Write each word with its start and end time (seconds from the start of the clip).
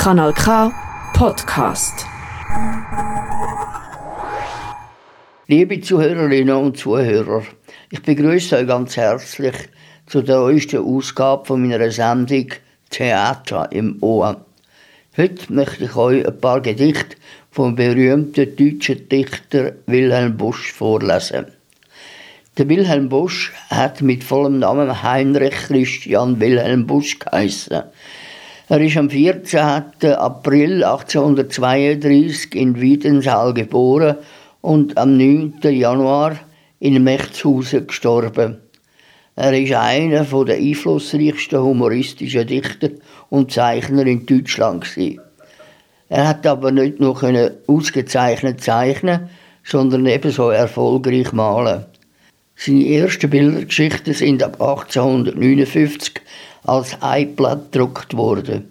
Kanal 0.00 0.32
K 0.32 0.72
Podcast. 1.12 2.06
Liebe 5.46 5.78
Zuhörerinnen 5.82 6.56
und 6.56 6.78
Zuhörer, 6.78 7.42
ich 7.90 8.00
begrüße 8.00 8.56
euch 8.56 8.66
ganz 8.66 8.96
herzlich 8.96 9.54
zu 10.06 10.22
der 10.22 10.36
neuesten 10.36 10.78
Ausgabe 10.78 11.44
von 11.44 11.68
meiner 11.68 11.90
Sendung 11.90 12.46
Theater 12.88 13.68
im 13.72 13.98
Ohr. 14.00 14.42
Heute 15.18 15.52
möchte 15.52 15.84
ich 15.84 15.94
euch 15.94 16.26
ein 16.26 16.40
paar 16.40 16.62
Gedichte 16.62 17.18
vom 17.50 17.74
berühmten 17.74 18.56
deutschen 18.56 19.06
Dichter 19.06 19.72
Wilhelm 19.84 20.34
Busch 20.34 20.72
vorlesen. 20.72 21.44
Der 22.56 22.70
Wilhelm 22.70 23.10
Busch 23.10 23.52
hat 23.68 24.00
mit 24.00 24.24
vollem 24.24 24.60
Namen 24.60 25.02
Heinrich 25.02 25.56
Christian 25.66 26.40
Wilhelm 26.40 26.86
Busch 26.86 27.18
geheißen. 27.18 27.82
Er 28.70 28.80
ist 28.82 28.96
am 28.96 29.10
14. 29.10 30.12
April 30.16 30.84
1832 30.84 32.54
in 32.54 32.80
Wiedensal 32.80 33.52
geboren 33.52 34.18
und 34.60 34.96
am 34.96 35.16
9. 35.16 35.54
Januar 35.62 36.38
in 36.78 37.02
Mechtshausen 37.02 37.88
gestorben. 37.88 38.58
Er 39.34 39.60
ist 39.60 39.72
einer 39.72 40.22
der 40.22 40.54
einflussreichsten 40.58 41.60
humoristischen 41.60 42.46
Dichter 42.46 42.90
und 43.28 43.50
Zeichner 43.50 44.06
in 44.06 44.24
Deutschland. 44.24 44.86
Er 46.08 46.28
hat 46.28 46.46
aber 46.46 46.70
nicht 46.70 47.00
nur 47.00 47.18
ausgezeichnet 47.66 48.60
zeichnen, 48.60 49.30
sondern 49.64 50.06
ebenso 50.06 50.50
erfolgreich 50.50 51.32
malen. 51.32 51.86
Seine 52.54 52.86
ersten 52.88 53.30
Bildergeschichten 53.30 54.14
sind 54.14 54.44
ab 54.44 54.60
1859 54.60 56.20
als 56.64 57.00
Eiblatt 57.00 57.72
gedruckt 57.72 58.16
worden. 58.16 58.69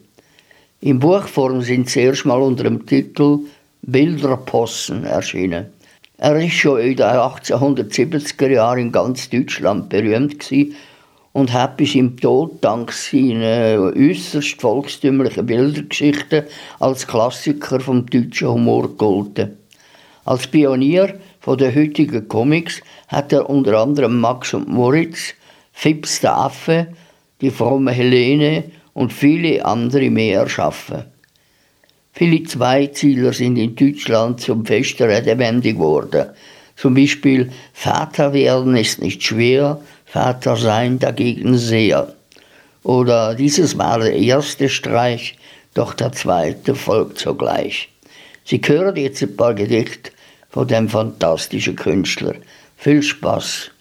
In 0.82 0.98
Buchform 0.98 1.62
sind 1.62 1.90
sie 1.90 2.00
erstmal 2.00 2.42
unter 2.42 2.64
dem 2.64 2.86
Titel 2.86 3.40
Bilderpossen 3.82 5.04
erschienen. 5.04 5.66
Er 6.18 6.38
ist 6.38 6.54
schon 6.54 6.80
in 6.80 6.96
den 6.96 7.06
1870er 7.06 8.48
Jahren 8.48 8.80
in 8.80 8.92
ganz 8.94 9.30
Deutschland 9.30 9.90
berühmt 9.90 10.50
und 11.34 11.52
hat 11.52 11.76
bis 11.76 11.96
im 11.96 12.16
Tod 12.16 12.60
dank 12.62 12.94
seiner 12.94 13.92
äußerst 13.94 14.62
volkstümlichen 14.62 15.46
Bildergeschichten 15.46 16.46
als 16.80 17.06
Klassiker 17.06 17.82
vom 17.82 18.06
deutschen 18.06 18.48
Humor 18.48 18.84
gegolten. 18.84 19.58
Als 20.24 20.48
Pionier 20.48 21.20
von 21.42 21.58
der 21.58 21.76
heutigen 21.76 22.26
Comics 22.30 22.82
hat 23.10 23.34
er 23.34 23.50
unter 23.50 23.82
anderem 23.82 24.18
Max 24.18 24.54
und 24.54 24.70
Moritz, 24.70 25.34
Fips 25.74 26.22
der 26.22 26.38
Affe, 26.38 26.88
die 27.42 27.52
fromme 27.52 27.92
Helene 27.92 28.64
und 28.94 29.14
viele 29.14 29.66
andere 29.66 30.10
mehr 30.10 30.42
erschaffen. 30.42 31.06
Viele 32.12 32.44
Zweizieler 32.44 33.34
sind 33.34 33.58
in 33.58 33.76
Deutschland 33.76 34.42
zum 34.42 34.66
festen 34.66 35.04
Redewendung 35.10 35.74
geworden. 35.74 36.30
Zum 36.76 36.94
Beispiel 36.94 37.52
Vater 37.74 38.34
werden 38.34 38.76
ist 38.76 39.02
nicht 39.02 39.24
schwer, 39.24 39.80
Vater 40.06 40.56
sein 40.56 41.00
dagegen 41.00 41.58
sehr. 41.58 42.14
Oder 42.84 43.36
dieses 43.36 43.78
war 43.78 44.00
der 44.00 44.16
erste 44.16 44.70
Streich, 44.70 45.38
doch 45.74 45.94
der 45.94 46.12
zweite 46.12 46.76
folgt 46.76 47.20
sogleich. 47.20 47.90
Sie 48.44 48.60
hören 48.66 48.96
jetzt 48.96 49.22
ein 49.22 49.36
paar 49.36 49.54
Gedichte 49.54 50.12
von 50.50 50.68
dem 50.68 50.90
fantastischen 50.90 51.76
Künstler. 51.76 52.36
Viel 52.78 53.04
Spaß! 53.04 53.72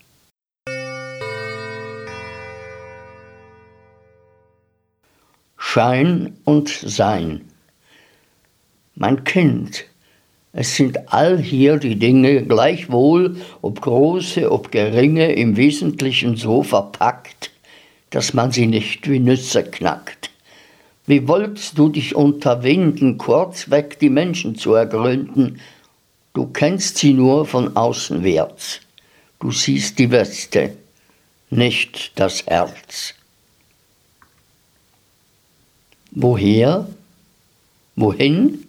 Schein 5.70 6.38
und 6.44 6.70
Sein. 6.70 7.42
Mein 8.94 9.22
Kind, 9.24 9.84
es 10.54 10.76
sind 10.76 11.12
all 11.12 11.36
hier 11.36 11.76
die 11.76 11.96
Dinge 11.96 12.42
gleichwohl, 12.44 13.36
ob 13.60 13.82
große, 13.82 14.50
ob 14.50 14.72
geringe, 14.72 15.34
im 15.34 15.58
Wesentlichen 15.58 16.38
so 16.38 16.62
verpackt, 16.62 17.50
dass 18.08 18.32
man 18.32 18.50
sie 18.50 18.66
nicht 18.66 19.10
wie 19.10 19.18
Nüsse 19.18 19.62
knackt. 19.62 20.30
Wie 21.06 21.28
wolltest 21.28 21.76
du 21.76 21.90
dich 21.90 22.14
unterwinden, 22.14 23.18
kurzweg 23.18 23.98
die 23.98 24.08
Menschen 24.08 24.56
zu 24.56 24.72
ergründen, 24.72 25.60
Du 26.32 26.46
kennst 26.46 26.96
sie 26.96 27.12
nur 27.12 27.44
von 27.44 27.76
außenwärts. 27.76 28.80
Du 29.38 29.50
siehst 29.50 29.98
die 29.98 30.10
Weste, 30.10 30.76
nicht 31.50 32.12
das 32.14 32.46
Herz. 32.46 33.17
Woher? 36.20 36.88
Wohin? 37.94 38.66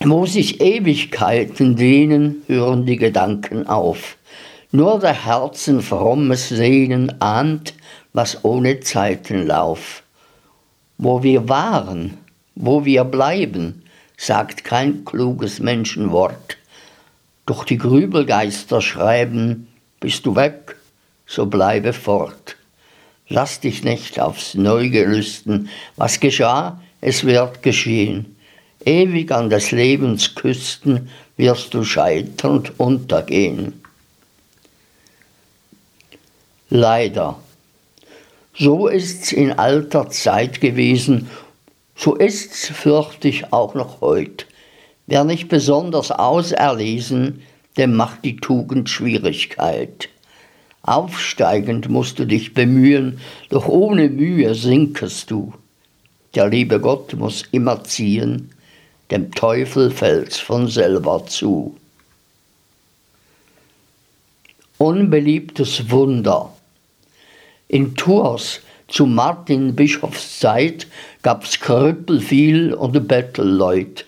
Wo 0.00 0.26
sich 0.26 0.60
Ewigkeiten 0.60 1.76
dehnen, 1.76 2.42
hören 2.48 2.84
die 2.84 2.96
Gedanken 2.96 3.68
auf. 3.68 4.16
Nur 4.72 4.98
der 4.98 5.24
Herzen 5.24 5.82
frommes 5.82 6.48
Sehnen 6.48 7.22
ahnt, 7.22 7.74
was 8.12 8.44
ohne 8.44 8.80
Zeitenlauf. 8.80 10.02
Wo 10.98 11.22
wir 11.22 11.48
waren, 11.48 12.18
wo 12.56 12.84
wir 12.84 13.04
bleiben, 13.04 13.84
sagt 14.16 14.64
kein 14.64 15.04
kluges 15.04 15.60
Menschenwort. 15.60 16.56
Doch 17.46 17.62
die 17.62 17.78
Grübelgeister 17.78 18.80
schreiben, 18.80 19.68
bist 20.00 20.26
du 20.26 20.34
weg, 20.34 20.74
so 21.24 21.46
bleibe 21.46 21.92
fort. 21.92 22.56
Lass 23.28 23.60
dich 23.60 23.84
nicht 23.84 24.20
aufs 24.20 24.54
Neugelüsten, 24.54 25.68
was 25.96 26.20
geschah, 26.20 26.80
es 27.00 27.24
wird 27.24 27.62
geschehen. 27.62 28.36
Ewig 28.84 29.32
an 29.32 29.48
des 29.48 29.70
Lebens 29.70 30.34
Küsten 30.34 31.08
wirst 31.36 31.72
du 31.74 31.84
scheiternd 31.84 32.78
untergehen. 32.78 33.80
Leider. 36.68 37.38
So 38.56 38.88
ist's 38.88 39.32
in 39.32 39.52
alter 39.52 40.10
Zeit 40.10 40.60
gewesen 40.60 41.30
so 41.96 42.14
ist's, 42.16 42.68
fürchte 42.68 43.28
ich, 43.28 43.52
auch 43.52 43.74
noch 43.74 44.00
heut. 44.00 44.46
Wer 45.06 45.24
nicht 45.24 45.48
besonders 45.48 46.10
auserlesen, 46.10 47.42
dem 47.76 47.94
macht 47.94 48.24
die 48.24 48.36
Tugend 48.36 48.88
Schwierigkeit. 48.88 50.08
Aufsteigend 50.86 51.88
musst 51.88 52.18
du 52.18 52.26
dich 52.26 52.52
bemühen, 52.52 53.18
doch 53.48 53.66
ohne 53.66 54.10
Mühe 54.10 54.54
sinkest 54.54 55.30
du. 55.30 55.54
Der 56.34 56.48
liebe 56.48 56.78
Gott 56.78 57.14
muss 57.14 57.44
immer 57.52 57.84
ziehen, 57.84 58.50
dem 59.10 59.32
Teufel 59.32 59.90
fällt's 59.90 60.38
von 60.38 60.68
selber 60.68 61.24
zu. 61.26 61.74
Unbeliebtes 64.76 65.90
Wunder. 65.90 66.52
In 67.68 67.94
Tours 67.94 68.60
zu 68.86 69.06
Martin 69.06 69.74
Bischofs 69.74 70.38
Zeit 70.38 70.86
gab's 71.22 71.60
Krüppel 71.60 72.20
viel 72.20 72.74
und 72.74 73.08
Bettelleut. 73.08 74.04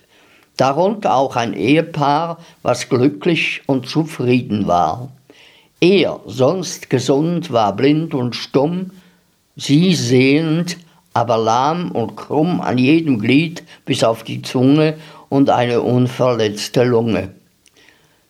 Darunter 0.59 1.15
auch 1.15 1.37
ein 1.37 1.55
Ehepaar, 1.55 2.39
was 2.63 2.91
glücklich 2.91 3.63
und 3.65 3.89
zufrieden 3.89 4.67
war. 4.67 5.11
Er, 5.81 6.21
sonst 6.27 6.89
gesund, 6.89 7.53
war 7.53 7.77
blind 7.77 8.15
und 8.15 8.35
stumm, 8.35 8.93
sie 9.57 9.95
sehend, 9.95 10.79
aber 11.13 11.37
lahm 11.37 11.91
und 11.93 12.17
krumm 12.17 12.61
an 12.61 12.79
jedem 12.79 13.19
Glied 13.19 13.63
bis 13.85 14.03
auf 14.03 14.23
die 14.23 14.43
Zunge 14.43 14.95
und 15.29 15.51
eine 15.51 15.83
unverletzte 15.83 16.85
Lunge. 16.85 17.31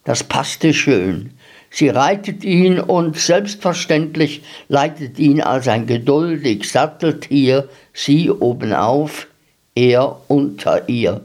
Das 0.05 0.25
passte 0.25 0.73
schön. 0.73 1.31
Sie 1.71 1.89
reitet 1.89 2.45
ihn 2.45 2.81
und 2.81 3.17
selbstverständlich 3.17 4.43
leitet 4.69 5.19
ihn 5.19 5.41
als 5.41 5.69
ein 5.69 5.87
geduldig 5.87 6.71
Satteltier, 6.71 7.69
sie 7.93 8.31
obenauf, 8.31 9.27
er 9.75 10.21
unter 10.29 10.89
ihr. 10.89 11.23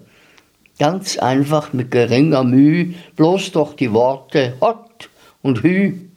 Ganz 0.78 1.18
einfach 1.18 1.74
mit 1.74 1.92
geringer 1.92 2.44
Mühe, 2.44 2.96
bloß 3.16 3.52
doch 3.54 3.76
die 3.76 3.94
Worte 3.94 4.56
Hott 4.62 5.10
und 5.42 5.64
Hü. 5.64 6.11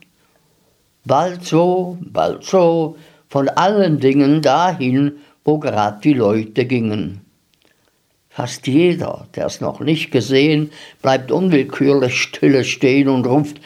Bald 1.06 1.44
so, 1.44 1.98
bald 2.00 2.44
so, 2.44 2.96
von 3.28 3.48
allen 3.50 4.00
Dingen 4.00 4.40
dahin, 4.40 5.18
wo 5.44 5.58
grad 5.58 6.02
die 6.02 6.14
Leute 6.14 6.64
gingen. 6.64 7.20
Fast 8.30 8.66
jeder, 8.66 9.26
der 9.36 9.46
es 9.46 9.60
noch 9.60 9.80
nicht 9.80 10.10
gesehen, 10.10 10.70
bleibt 11.02 11.30
unwillkürlich 11.30 12.20
stille 12.20 12.64
stehen 12.64 13.08
und 13.08 13.26
ruft, 13.26 13.60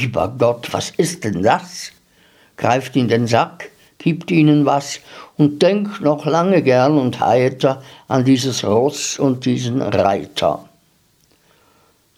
lieber 0.00 0.32
Gott, 0.38 0.72
was 0.72 0.90
ist 0.90 1.24
denn 1.24 1.42
das? 1.42 1.90
Greift 2.56 2.94
in 2.94 3.08
den 3.08 3.26
Sack, 3.26 3.70
gibt 3.98 4.30
ihnen 4.30 4.64
was 4.64 5.00
und 5.36 5.60
denkt 5.60 6.00
noch 6.00 6.26
lange 6.26 6.62
gern 6.62 6.96
und 6.96 7.18
heiter 7.18 7.82
an 8.06 8.24
dieses 8.24 8.64
Ross 8.64 9.18
und 9.18 9.44
diesen 9.44 9.82
Reiter. 9.82 10.67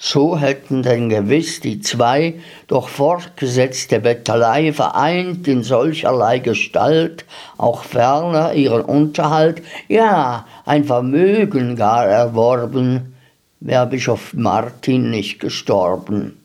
So 0.02 0.38
hätten 0.38 0.82
denn 0.82 1.11
gewiss 1.11 1.61
die 1.61 1.82
zwei 1.82 2.41
durch 2.69 2.88
fortgesetzte 2.88 4.00
Bettelei 4.00 4.73
vereint 4.73 5.47
in 5.47 5.62
solcherlei 5.62 6.38
Gestalt 6.38 7.26
auch 7.58 7.85
ferner 7.85 8.55
ihren 8.55 8.81
Unterhalt, 8.81 9.62
ja, 9.88 10.47
ein 10.64 10.85
Vermögen 10.85 11.76
gar 11.76 12.06
erworben, 12.06 13.14
wär 13.61 13.85
Bischof 13.85 14.32
Martin 14.32 15.11
nicht 15.11 15.38
gestorben. 15.38 16.38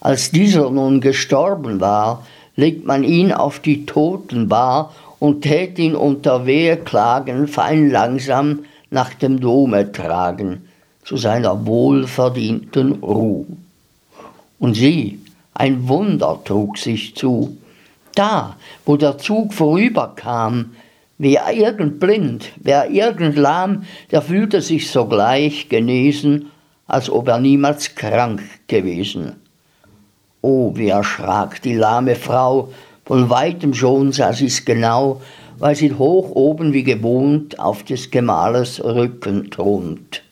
Als 0.00 0.30
dieser 0.30 0.68
nun 0.70 1.00
gestorben 1.00 1.80
war, 1.80 2.26
legt 2.54 2.84
man 2.84 3.02
ihn 3.02 3.32
auf 3.32 3.60
die 3.60 3.86
Totenbar 3.86 4.94
und 5.18 5.40
tät 5.40 5.78
ihn 5.78 5.94
unter 5.94 6.44
Weheklagen 6.44 7.48
fein 7.48 7.88
langsam 7.88 8.66
nach 8.90 9.14
dem 9.14 9.40
Dome 9.40 9.90
tragen, 9.90 10.67
zu 11.08 11.16
seiner 11.16 11.64
wohlverdienten 11.64 13.02
Ruh. 13.02 13.46
Und 14.58 14.74
sieh, 14.74 15.18
ein 15.54 15.88
Wunder 15.88 16.38
trug 16.44 16.76
sich 16.76 17.16
zu. 17.16 17.56
Da, 18.14 18.56
wo 18.84 18.98
der 18.98 19.16
Zug 19.16 19.54
vorüberkam, 19.54 20.72
wer 21.16 21.50
irgend 21.50 21.98
blind, 21.98 22.52
wer 22.56 22.90
irgend 22.90 23.38
lahm, 23.38 23.84
der 24.10 24.20
fühlte 24.20 24.60
sich 24.60 24.90
sogleich 24.90 25.70
genesen, 25.70 26.50
als 26.86 27.08
ob 27.08 27.28
er 27.28 27.38
niemals 27.38 27.94
krank 27.94 28.42
gewesen. 28.66 29.36
Oh, 30.42 30.72
wie 30.76 30.88
erschrak 30.88 31.62
die 31.62 31.74
lahme 31.74 32.16
Frau, 32.16 32.68
von 33.06 33.30
weitem 33.30 33.72
schon 33.72 34.12
sah 34.12 34.34
sie's 34.34 34.66
genau, 34.66 35.22
weil 35.58 35.74
sie 35.74 35.94
hoch 35.94 36.32
oben 36.32 36.74
wie 36.74 36.84
gewohnt 36.84 37.58
auf 37.58 37.82
des 37.82 38.10
Gemahles 38.10 38.84
Rücken 38.84 39.50
thront. 39.50 40.27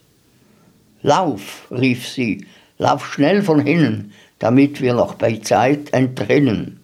Lauf, 1.07 1.69
rief 1.71 2.09
sie, 2.09 2.47
lauf 2.79 3.13
schnell 3.15 3.41
von 3.41 3.61
hinnen, 3.61 4.13
damit 4.41 4.81
wir 4.81 4.93
noch 4.93 5.15
bei 5.15 5.37
Zeit 5.37 5.93
entrinnen. 5.93 6.81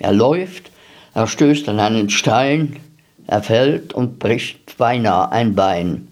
Er 0.00 0.12
läuft, 0.12 0.72
er 1.14 1.28
stößt 1.28 1.68
an 1.68 1.78
einen 1.78 2.10
Stein, 2.10 2.74
er 3.28 3.44
fällt 3.44 3.92
und 3.92 4.18
bricht 4.18 4.76
beinahe 4.76 5.30
ein 5.30 5.54
Bein. 5.54 6.08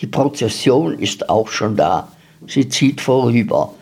Die 0.00 0.06
Prozession 0.06 0.98
ist 0.98 1.28
auch 1.28 1.48
schon 1.48 1.76
da, 1.76 2.08
sie 2.46 2.70
zieht 2.70 3.02
vorüber. 3.02 3.74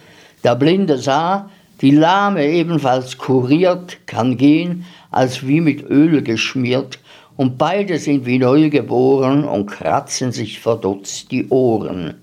Der 0.42 0.56
Blinde 0.56 0.98
sah, 0.98 1.48
die 1.80 1.92
Lahme 1.92 2.44
ebenfalls 2.44 3.18
kuriert, 3.18 3.98
kann 4.06 4.36
gehen, 4.36 4.84
als 5.12 5.46
wie 5.46 5.60
mit 5.60 5.88
Öl 5.88 6.22
geschmiert, 6.22 6.98
und 7.36 7.58
beide 7.58 7.98
sind 7.98 8.26
wie 8.26 8.38
neugeboren 8.38 9.44
und 9.44 9.66
kratzen 9.66 10.32
sich 10.32 10.60
verdutzt 10.60 11.30
die 11.30 11.48
Ohren. 11.48 12.14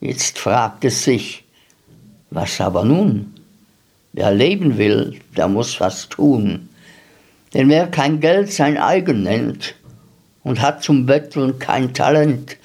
Jetzt 0.00 0.38
fragt 0.38 0.84
es 0.84 1.04
sich, 1.04 1.44
was 2.30 2.60
aber 2.60 2.84
nun? 2.84 3.34
Wer 4.12 4.32
leben 4.32 4.76
will, 4.76 5.20
der 5.36 5.48
muss 5.48 5.80
was 5.80 6.08
tun. 6.08 6.68
Denn 7.54 7.68
wer 7.68 7.86
kein 7.86 8.20
Geld 8.20 8.52
sein 8.52 8.76
eigen 8.76 9.22
nennt 9.22 9.74
und 10.42 10.60
hat 10.60 10.82
zum 10.82 11.06
Betteln 11.06 11.58
kein 11.58 11.94
Talent 11.94 12.56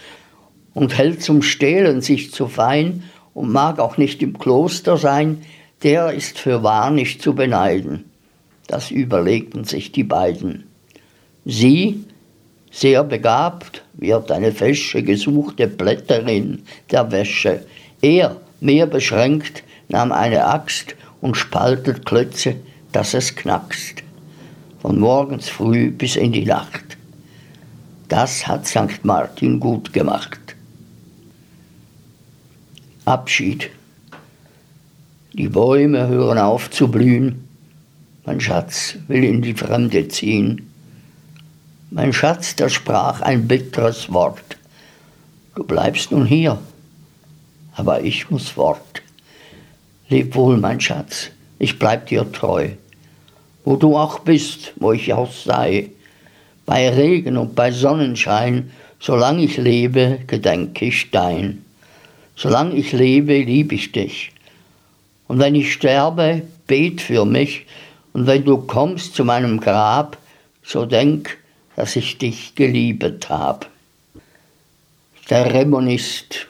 und 0.74 0.98
hält 0.98 1.24
zum 1.24 1.42
Stehlen 1.42 2.02
sich 2.02 2.32
zu 2.32 2.48
fein 2.48 3.04
und 3.34 3.52
mag 3.52 3.80
auch 3.80 3.98
nicht 3.98 4.22
im 4.22 4.38
Kloster 4.38 4.98
sein, 4.98 5.42
der 5.84 6.12
ist 6.12 6.38
für 6.40 6.64
wahr 6.64 6.92
nicht 6.92 7.22
zu 7.22 7.34
beneiden. 7.34 8.06
Das 8.68 8.92
überlegten 8.92 9.64
sich 9.64 9.92
die 9.92 10.04
beiden. 10.04 10.66
Sie, 11.46 12.04
sehr 12.72 13.04
begabt, 13.04 13.84
wird 13.94 14.32
eine 14.32 14.52
fesche, 14.52 15.04
gesuchte 15.04 15.68
Blätterin 15.68 16.64
der 16.92 17.12
Wäsche. 17.12 17.66
Er, 18.02 18.42
mehr 18.60 18.88
beschränkt, 18.88 19.64
nahm 19.88 20.12
eine 20.12 20.46
Axt 20.46 20.96
und 21.22 21.38
spaltet 21.38 22.06
Klötze, 22.06 22.56
dass 22.92 23.14
es 23.14 23.36
knackst. 23.36 24.04
Von 24.82 25.00
morgens 25.00 25.48
früh 25.48 25.92
bis 25.92 26.16
in 26.16 26.32
die 26.32 26.46
Nacht. 26.46 26.98
Das 28.10 28.48
hat 28.48 28.68
St. 28.68 29.04
Martin 29.04 29.60
gut 29.60 29.94
gemacht. 29.94 30.40
Abschied. 33.06 33.70
Die 35.34 35.50
Bäume 35.50 36.08
hören 36.08 36.38
auf 36.38 36.72
zu 36.72 36.88
blühen. 36.88 37.48
Mein 38.26 38.40
Schatz 38.40 38.96
will 39.08 39.24
in 39.24 39.42
die 39.42 39.54
Fremde 39.54 40.08
ziehen. 40.08 40.72
Mein 41.96 42.12
Schatz, 42.12 42.58
der 42.58 42.68
sprach 42.68 43.22
ein 43.22 43.48
bitteres 43.48 44.12
Wort. 44.12 44.58
Du 45.56 45.64
bleibst 45.64 46.12
nun 46.12 46.26
hier, 46.26 46.60
aber 47.74 48.02
ich 48.02 48.30
muss 48.30 48.50
fort. 48.50 49.02
Leb 50.10 50.36
wohl, 50.36 50.58
mein 50.58 50.82
Schatz, 50.82 51.30
ich 51.58 51.80
bleib 51.80 52.08
dir 52.08 52.30
treu. 52.30 52.72
Wo 53.64 53.78
du 53.78 53.96
auch 53.96 54.20
bist, 54.20 54.74
wo 54.76 54.92
ich 54.92 55.14
auch 55.14 55.32
sei, 55.32 55.90
bei 56.66 56.90
Regen 56.90 57.38
und 57.38 57.56
bei 57.56 57.72
Sonnenschein, 57.72 58.72
solang 59.00 59.40
ich 59.40 59.56
lebe, 59.56 60.20
gedenk 60.28 60.82
ich 60.82 61.12
dein. 61.12 61.64
Solang 62.36 62.76
ich 62.76 62.92
lebe, 62.92 63.40
lieb 63.40 63.72
ich 63.72 63.94
dich. 63.94 64.34
Und 65.30 65.40
wenn 65.40 65.56
ich 65.56 65.72
sterbe, 65.72 66.42
bet 66.68 67.00
für 67.00 67.24
mich, 67.24 67.66
und 68.12 68.28
wenn 68.28 68.44
du 68.44 68.58
kommst 68.58 69.16
zu 69.16 69.24
meinem 69.24 69.62
Grab, 69.62 70.18
so 70.62 70.86
denk, 70.86 71.38
dass 71.76 71.96
ich 71.96 72.18
dich 72.18 72.56
geliebet 72.56 73.30
hab. 73.30 73.70
Der 75.30 75.54
Remonist. 75.54 76.48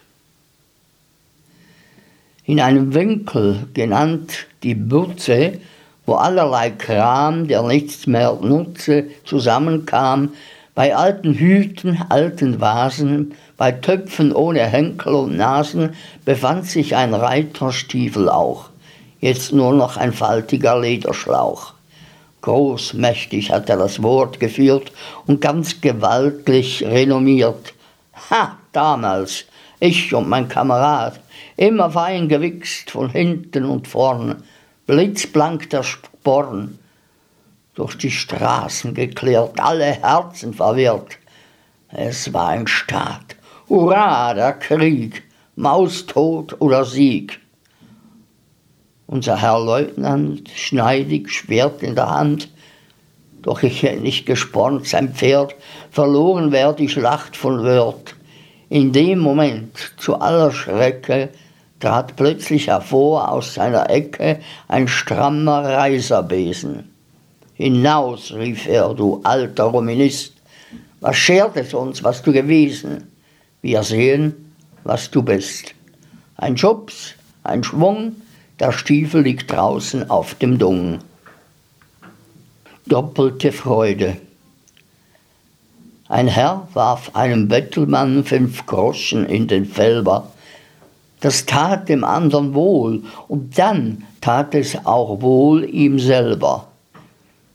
In 2.46 2.60
einem 2.60 2.94
Winkel, 2.94 3.68
genannt 3.74 4.48
die 4.62 4.76
Bürze, 4.76 5.60
wo 6.06 6.14
allerlei 6.14 6.70
Kram, 6.70 7.48
der 7.48 7.64
nichts 7.64 8.06
mehr 8.06 8.38
nutze, 8.42 9.06
zusammenkam, 9.24 10.34
bei 10.76 10.96
alten 10.96 11.34
Hüten, 11.34 12.02
alten 12.10 12.60
Vasen, 12.60 13.34
bei 13.58 13.72
Töpfen 13.72 14.34
ohne 14.34 14.66
Henkel 14.66 15.16
und 15.16 15.38
Nasen 15.38 15.96
befand 16.26 16.66
sich 16.66 16.96
ein 16.96 17.14
Reiterstiefel 17.14 18.28
auch, 18.28 18.70
jetzt 19.22 19.54
nur 19.54 19.74
noch 19.74 19.96
ein 19.96 20.12
faltiger 20.12 20.80
Lederschlauch. 20.80 21.75
Großmächtig 22.46 23.50
hat 23.50 23.72
er 23.72 23.78
das 23.78 24.04
Wort 24.04 24.40
geführt 24.40 24.92
und 25.26 25.42
ganz 25.42 25.82
gewaltlich 25.82 26.84
renommiert. 26.84 27.74
Ha, 28.30 28.60
damals, 28.72 29.46
ich 29.80 30.14
und 30.14 30.30
mein 30.30 30.48
Kamerad, 30.48 31.20
immer 31.58 31.90
fein 31.90 32.30
gewichst 32.30 32.92
von 32.92 33.10
hinten 33.10 33.66
und 33.66 33.88
vorn, 33.88 34.44
blitzblank 34.86 35.72
der 35.72 35.82
Sporn, 35.82 36.78
durch 37.74 37.98
die 37.98 38.12
Straßen 38.12 38.94
geklärt, 38.94 39.60
alle 39.60 39.86
Herzen 39.86 40.54
verwirrt. 40.54 41.18
Es 41.90 42.32
war 42.32 42.50
ein 42.50 42.68
Staat, 42.68 43.38
hurra, 43.70 44.36
der 44.36 44.54
Krieg, 44.54 45.24
Maustod 45.56 46.62
oder 46.62 46.86
Sieg. 46.86 47.40
Unser 49.08 49.42
Herr 49.42 49.60
Leutnant, 49.60 50.50
schneidig, 50.56 51.32
Schwert 51.32 51.84
in 51.84 51.96
der 51.96 52.10
Hand, 52.10 52.50
doch 53.44 53.62
ich 53.62 53.84
hätte 53.84 54.02
nicht 54.02 54.26
gespornt 54.26 54.88
sein 54.88 55.14
Pferd, 55.14 55.56
verloren 55.92 56.52
wär 56.52 56.74
die 56.74 56.90
Schlacht 56.90 57.38
von 57.38 57.64
Wörth. 57.64 58.16
In 58.70 58.92
dem 58.92 59.20
Moment, 59.20 59.94
zu 59.98 60.16
aller 60.20 60.52
Schrecke, 60.52 61.30
trat 61.80 62.16
plötzlich 62.16 62.68
hervor 62.68 63.32
aus 63.32 63.54
seiner 63.54 63.92
Ecke 63.92 64.40
ein 64.68 64.88
strammer 64.88 65.64
Reiserbesen. 65.64 66.92
Hinaus, 67.54 68.34
rief 68.34 68.68
er, 68.68 68.96
du 68.96 69.22
alter 69.24 69.66
Rominist, 69.66 70.34
was 71.00 71.16
schert 71.16 71.56
es 71.58 71.76
uns, 71.76 72.04
was 72.04 72.24
du 72.24 72.34
gewesen? 72.34 73.12
Wir 73.62 73.84
sehen, 73.84 74.56
was 74.84 75.12
du 75.12 75.22
bist. 75.22 75.76
Ein 76.38 76.58
Schubs, 76.58 77.14
ein 77.44 77.64
Schwung, 77.64 78.16
der 78.60 78.72
Stiefel 78.72 79.24
liegt 79.24 79.52
draußen 79.52 80.10
auf 80.10 80.36
dem 80.36 80.58
Dung. 80.58 81.00
Doppelte 82.88 83.52
Freude. 83.52 84.18
Ein 86.08 86.28
Herr 86.28 86.68
warf 86.74 87.12
einem 87.16 87.48
Bettelmann 87.48 88.24
fünf 88.24 88.66
Groschen 88.66 89.26
in 89.26 89.48
den 89.48 89.66
Felber. 89.66 90.32
Das 91.20 91.46
tat 91.46 91.90
dem 91.90 92.04
andern 92.04 92.54
wohl, 92.54 93.04
und 93.28 93.58
dann 93.58 94.04
tat 94.22 94.54
es 94.56 94.86
auch 94.86 95.22
wohl 95.22 95.66
ihm 95.66 96.00
selber. 96.00 96.68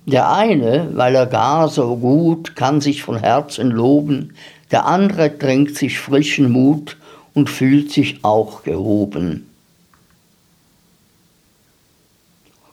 Der 0.06 0.32
eine, 0.32 0.90
weil 0.94 1.14
er 1.14 1.26
gar 1.26 1.68
so 1.68 1.96
gut, 1.96 2.56
kann 2.56 2.80
sich 2.80 3.02
von 3.02 3.16
Herzen 3.16 3.70
loben, 3.70 4.34
der 4.70 4.86
andere 4.86 5.38
trinkt 5.38 5.76
sich 5.76 5.98
frischen 5.98 6.50
Mut 6.50 6.96
und 7.32 7.48
fühlt 7.48 7.92
sich 7.92 8.24
auch 8.24 8.64
gehoben. 8.64 9.49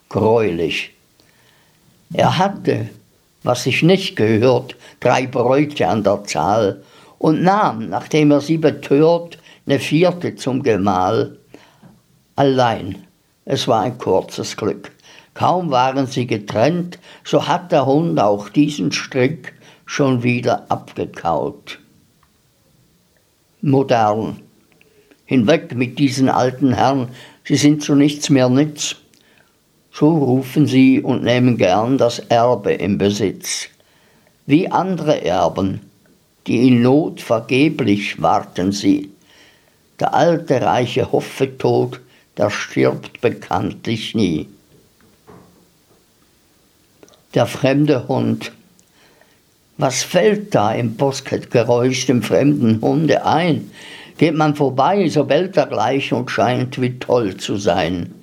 Greulich. 0.10 0.94
Er 2.14 2.38
hatte, 2.38 2.90
was 3.44 3.64
sich 3.64 3.84
nicht 3.84 4.16
gehört, 4.16 4.76
drei 5.00 5.28
Bräute 5.28 5.88
an 5.88 6.04
der 6.04 6.24
Zahl 6.24 6.84
und 7.20 7.42
nahm, 7.42 7.90
nachdem 7.90 8.32
er 8.32 8.42
sie 8.42 8.58
betört, 8.58 9.38
eine 9.66 9.80
vierte 9.80 10.36
zum 10.36 10.64
Gemahl. 10.64 11.38
Allein, 12.36 13.04
es 13.46 13.68
war 13.68 13.82
ein 13.82 13.98
kurzes 13.98 14.56
Glück. 14.56 14.92
Kaum 15.34 15.70
waren 15.70 16.08
sie 16.08 16.26
getrennt, 16.26 17.00
so 17.24 17.48
hat 17.48 17.72
der 17.72 17.86
Hund 17.86 18.20
auch 18.20 18.50
diesen 18.50 18.92
Strick 18.92 19.54
schon 19.86 20.24
wieder 20.24 20.66
abgekaut. 20.70 21.80
Modern. 23.62 24.42
Hinweg 25.26 25.76
mit 25.76 26.00
diesen 26.00 26.30
alten 26.30 26.74
Herren, 26.74 27.10
sie 27.44 27.58
sind 27.58 27.84
zu 27.84 27.96
nichts 27.96 28.30
mehr 28.30 28.50
nütz. 28.50 28.96
So 29.98 30.10
rufen 30.10 30.68
sie 30.68 31.02
und 31.02 31.24
nehmen 31.24 31.58
gern 31.58 31.98
das 31.98 32.20
Erbe 32.20 32.74
im 32.74 32.98
Besitz. 32.98 33.70
Wie 34.46 34.70
andere 34.70 35.24
Erben, 35.24 35.82
die 36.46 36.68
in 36.68 36.82
Not 36.82 37.22
vergeblich 37.22 38.22
warten 38.22 38.72
sie. 38.72 39.10
Der 40.00 40.14
alte 40.14 40.62
reiche 40.62 41.12
Hoffetod, 41.12 42.00
der 42.38 42.52
stirbt 42.52 43.22
bekanntlich 43.22 44.14
nie 44.14 44.48
der 47.38 47.46
fremde 47.46 48.08
Hund. 48.08 48.52
Was 49.78 50.02
fällt 50.04 50.56
da 50.56 50.74
im 50.74 50.96
Bosketgeräusch 50.96 52.08
dem 52.08 52.24
fremden 52.24 52.82
Hunde 52.82 53.26
ein? 53.26 53.70
Geht 54.18 54.34
man 54.34 54.56
vorbei, 54.56 55.08
so 55.10 55.26
bellt 55.26 55.56
er 55.56 55.68
gleich 55.68 56.12
und 56.14 56.32
scheint 56.32 56.82
wie 56.82 56.98
toll 56.98 57.38
zu 57.38 57.58
sein. 57.58 58.16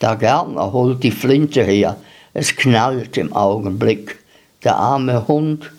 Der 0.00 0.16
Gärtner 0.16 0.72
holt 0.72 1.02
die 1.02 1.10
Flinte 1.10 1.64
her, 1.64 1.96
es 2.34 2.54
knallt 2.54 3.16
im 3.16 3.32
Augenblick. 3.32 4.18
Der 4.64 4.76
arme 4.76 5.26
Hund, 5.28 5.70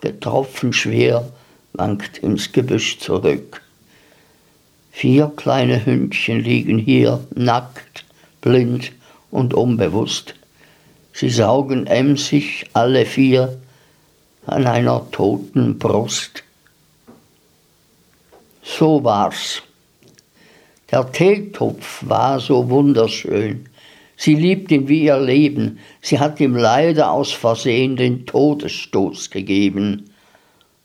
getroffen 0.00 0.72
schwer, 0.72 1.30
wankt 1.72 2.18
ins 2.18 2.52
Gebüsch 2.52 2.98
zurück. 2.98 3.62
Vier 4.92 5.32
kleine 5.36 5.84
Hündchen 5.84 6.40
liegen 6.40 6.78
hier, 6.78 7.26
nackt, 7.34 8.04
blind 8.40 8.92
und 9.30 9.52
unbewusst. 9.52 10.34
Sie 11.12 11.28
saugen 11.28 11.86
emsig 11.86 12.66
alle 12.72 13.04
vier 13.04 13.58
an 14.46 14.66
einer 14.66 15.10
toten 15.10 15.78
Brust. 15.78 16.44
So 18.62 19.02
war's. 19.04 19.62
Der 20.90 21.10
Teetopf 21.10 22.02
war 22.06 22.40
so 22.40 22.70
wunderschön. 22.70 23.68
Sie 24.16 24.34
liebt 24.34 24.70
ihn 24.70 24.88
wie 24.88 25.04
ihr 25.04 25.18
Leben. 25.18 25.78
Sie 26.00 26.18
hat 26.18 26.40
ihm 26.40 26.56
leider 26.56 27.10
aus 27.10 27.32
Versehen 27.32 27.96
den 27.96 28.24
Todesstoß 28.24 29.30
gegeben. 29.30 30.10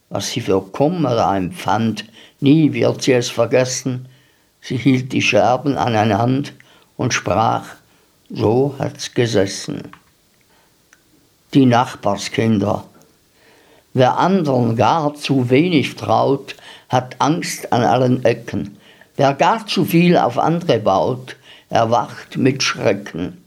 Was 0.09 0.31
sie 0.31 0.41
für 0.41 0.61
Kummer 0.61 1.15
da 1.15 1.37
empfand, 1.37 2.05
nie 2.39 2.73
wird 2.73 3.01
sie 3.01 3.13
es 3.13 3.29
vergessen. 3.29 4.07
Sie 4.59 4.77
hielt 4.77 5.13
die 5.13 5.21
Scherben 5.21 5.77
aneinander 5.77 6.51
und 6.97 7.13
sprach, 7.13 7.65
so 8.29 8.75
hat's 8.77 9.13
gesessen 9.13 9.91
die 11.53 11.65
Nachbarskinder. 11.65 12.85
Wer 13.93 14.17
anderen 14.17 14.75
gar 14.77 15.13
zu 15.15 15.49
wenig 15.49 15.95
traut, 15.95 16.55
hat 16.87 17.17
Angst 17.19 17.73
an 17.73 17.83
allen 17.83 18.23
Ecken. 18.23 18.77
Wer 19.15 19.33
gar 19.33 19.67
zu 19.67 19.85
viel 19.85 20.17
auf 20.17 20.37
andere 20.37 20.79
baut, 20.79 21.35
erwacht 21.69 22.37
mit 22.37 22.63
Schrecken. 22.63 23.43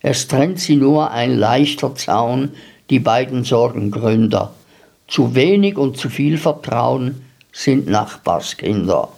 Es 0.00 0.28
trennt 0.28 0.58
sie 0.58 0.76
nur 0.76 1.10
ein 1.10 1.36
leichter 1.36 1.94
Zaun, 1.94 2.52
die 2.90 2.98
beiden 2.98 3.44
Sorgengründer. 3.44 4.52
Zu 5.08 5.34
wenig 5.34 5.76
und 5.76 5.96
zu 5.96 6.08
viel 6.08 6.38
Vertrauen 6.38 7.24
sind 7.52 7.86
Nachbarskinder. 7.86 9.08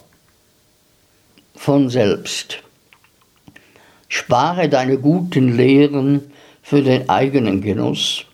Von 1.55 1.89
selbst. 1.89 2.59
Spare 4.07 4.69
deine 4.69 4.97
guten 4.97 5.55
Lehren, 5.55 6.31
für 6.65 6.81
den 6.81 7.07
eigenen 7.09 7.61
Genuss. 7.61 8.25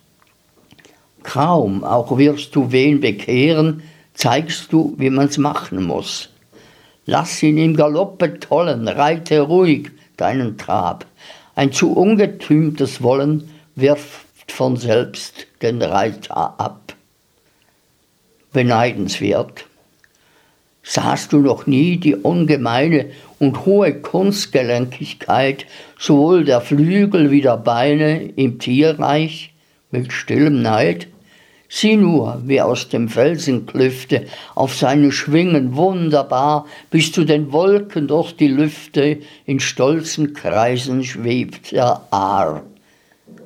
Kaum, 1.22 1.84
auch 1.84 2.18
wirst 2.18 2.56
du 2.56 2.72
wen 2.72 3.02
bekehren, 3.02 3.84
zeigst 4.14 4.72
du, 4.72 4.96
wie 4.98 5.10
man's 5.10 5.38
machen 5.38 5.84
muss. 5.84 6.30
Lass 7.12 7.44
ihn 7.44 7.58
im 7.58 7.76
Galoppe 7.76 8.40
tollen, 8.40 8.88
reite 8.88 9.42
ruhig 9.42 9.92
deinen 10.16 10.58
Trab. 10.58 11.06
Ein 11.56 11.74
zu 11.74 11.92
ungetümtes 11.92 13.04
Wollen 13.04 13.50
wirft 13.76 14.50
von 14.50 14.78
selbst 14.78 15.46
den 15.62 15.82
Reiter 15.82 16.58
ab. 16.58 16.96
Beneidenswert. 18.54 19.66
Sahst 20.84 21.34
du 21.34 21.40
noch 21.40 21.68
nie 21.68 21.98
die 21.98 22.16
ungemeine 22.16 23.08
und 23.40 23.66
hohe 23.66 23.94
Kunstgelenkigkeit 23.94 25.66
sowohl 26.00 26.46
der 26.46 26.62
Flügel 26.62 27.30
wie 27.30 27.42
der 27.42 27.58
Beine 27.58 28.22
im 28.38 28.58
Tierreich 28.58 29.54
mit 29.92 30.14
stillem 30.14 30.62
Neid? 30.62 31.10
Sieh 31.74 31.96
nur, 31.96 32.42
wie 32.46 32.60
aus 32.60 32.90
dem 32.90 33.08
Felsenklüfte 33.08 34.26
auf 34.56 34.76
seine 34.76 35.14
Schwingen 35.14 35.74
wunderbar 35.74 36.66
bis 36.90 37.14
zu 37.14 37.24
den 37.24 37.54
Wolken 37.54 38.10
durch 38.10 38.36
die 38.36 38.50
Lüfte 38.50 39.20
in 39.46 39.62
stolzen 39.62 40.34
Kreisen 40.34 41.02
schwebt 41.06 41.72
der 41.72 42.06
Aar. 42.12 42.64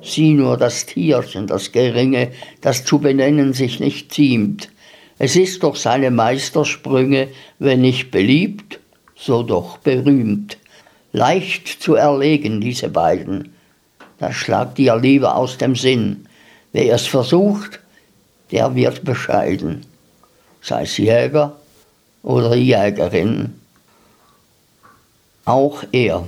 Sieh 0.02 0.32
nur 0.34 0.56
das 0.56 0.86
Tierchen, 0.86 1.46
das 1.46 1.70
Geringe, 1.70 2.32
das 2.62 2.84
zu 2.84 2.98
benennen 2.98 3.52
sich 3.52 3.78
nicht 3.78 4.12
ziemt. 4.12 4.70
Es 5.18 5.36
ist 5.36 5.62
durch 5.62 5.76
seine 5.76 6.10
Meistersprünge, 6.10 7.28
wenn 7.60 7.80
nicht 7.80 8.10
beliebt, 8.10 8.80
so 9.14 9.44
doch 9.44 9.78
berühmt. 9.78 10.58
Leicht 11.12 11.68
zu 11.68 11.94
erlegen, 11.94 12.60
diese 12.60 12.88
beiden. 12.88 13.52
Das 14.18 14.34
schlagt 14.34 14.78
dir 14.78 14.96
lieber 14.96 15.36
aus 15.36 15.58
dem 15.58 15.76
Sinn. 15.76 16.26
Wer 16.72 16.92
es 16.92 17.06
versucht, 17.06 17.80
der 18.50 18.74
wird 18.74 19.04
bescheiden. 19.04 19.84
Sei 20.60 20.82
es 20.82 20.96
Jäger 20.96 21.56
oder 22.22 22.54
Jägerin. 22.54 23.60
Auch 25.44 25.84
er. 25.92 26.26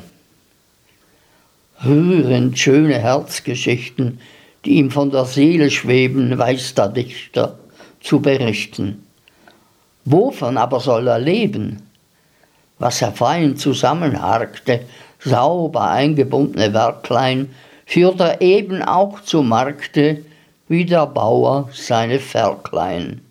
Rührend 1.85 2.59
schöne 2.59 2.99
Herzgeschichten, 2.99 4.21
die 4.65 4.75
ihm 4.75 4.91
von 4.91 5.11
der 5.11 5.25
Seele 5.25 5.71
schweben, 5.71 6.37
weiß 6.37 6.75
der 6.75 6.89
Dichter 6.89 7.59
zu 8.01 8.21
berichten. 8.21 9.05
Wovon 10.05 10.57
aber 10.57 10.81
soll 10.81 11.09
er 11.09 11.19
leben? 11.19 11.89
was 12.79 13.03
er 13.03 13.13
fein 13.13 13.57
zusammenharkte, 13.57 14.81
sauber 15.19 15.91
eingebundene 15.91 16.73
Werklein, 16.73 17.51
führt 17.87 18.21
er 18.21 18.41
eben 18.41 18.83
auch 18.83 19.21
zu 19.23 19.43
Markte, 19.43 20.25
wie 20.69 20.85
der 20.85 21.07
Bauer 21.07 21.71
seine 21.73 22.21
Ferklein. 22.21 23.23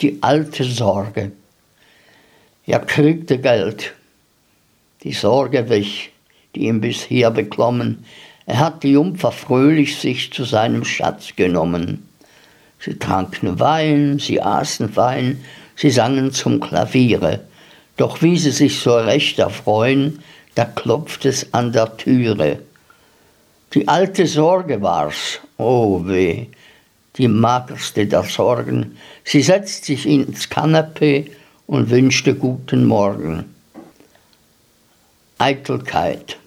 Die 0.00 0.18
alte 0.22 0.62
Sorge. 0.62 1.32
Er 2.66 2.78
kriegte 2.80 3.38
Geld. 3.38 3.94
Die 5.02 5.12
Sorge 5.12 5.68
wich, 5.68 6.12
die 6.54 6.66
ihn 6.66 6.80
bisher 6.80 7.32
beklommen. 7.32 8.04
Er 8.46 8.60
hat 8.60 8.84
die 8.84 8.92
Jungfer 8.92 9.32
fröhlich 9.32 9.96
sich 9.96 10.32
zu 10.32 10.44
seinem 10.44 10.84
Schatz 10.84 11.34
genommen. 11.34 12.08
Sie 12.78 12.96
tranken 12.96 13.58
Wein, 13.58 14.20
sie 14.20 14.40
aßen 14.40 14.94
Wein, 14.94 15.44
sie 15.74 15.90
sangen 15.90 16.32
zum 16.32 16.60
Klaviere. 16.60 17.40
Doch 17.96 18.22
wie 18.22 18.38
sie 18.38 18.52
sich 18.52 18.78
so 18.78 18.94
recht 18.96 19.40
erfreuen, 19.40 20.20
da 20.54 20.64
klopft 20.64 21.24
es 21.24 21.52
an 21.52 21.72
der 21.72 21.96
Türe. 21.96 22.60
Die 23.74 23.86
alte 23.86 24.26
Sorge 24.26 24.80
war's, 24.80 25.40
oh 25.58 26.06
weh, 26.06 26.46
die 27.16 27.28
magerste 27.28 28.06
der 28.06 28.22
Sorgen. 28.22 28.96
Sie 29.24 29.42
setzt 29.42 29.84
sich 29.84 30.06
ins 30.06 30.48
Kanapee 30.48 31.30
und 31.66 31.90
wünschte 31.90 32.34
guten 32.34 32.86
Morgen. 32.86 33.44
Eitelkeit. 35.36 36.38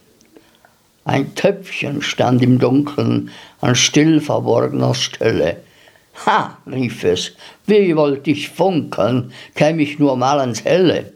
Ein 1.05 1.35
Töpfchen 1.35 2.01
stand 2.01 2.41
im 2.41 2.57
Dunkeln 2.57 3.29
an 3.61 3.75
still 3.75 4.19
verborgener 4.19 4.95
Stelle. 4.95 5.57
Ha, 6.25 6.57
rief 6.65 7.03
es, 7.03 7.33
wie 7.67 7.95
wollt 7.95 8.27
ich 8.27 8.49
funkeln, 8.49 9.31
käm 9.53 9.79
ich 9.79 9.99
nur 9.99 10.17
mal 10.17 10.39
ans 10.39 10.65
Helle. 10.65 11.13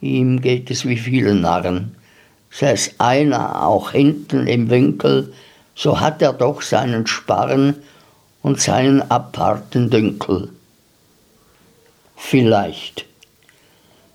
Ihm 0.00 0.40
geht 0.40 0.70
es 0.70 0.86
wie 0.86 0.96
vielen 0.96 1.42
Narren. 1.42 1.97
Säß 2.50 2.94
einer 2.98 3.66
auch 3.66 3.92
hinten 3.92 4.46
im 4.46 4.70
Winkel, 4.70 5.32
so 5.74 6.00
hat 6.00 6.22
er 6.22 6.32
doch 6.32 6.62
seinen 6.62 7.06
Sparren 7.06 7.76
und 8.42 8.60
seinen 8.60 9.02
aparten 9.10 9.90
Dünkel. 9.90 10.50
Vielleicht. 12.16 13.06